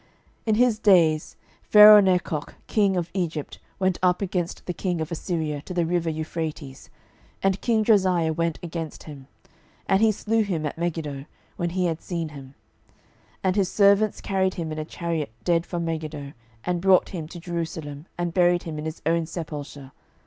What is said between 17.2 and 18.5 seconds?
to Jerusalem, and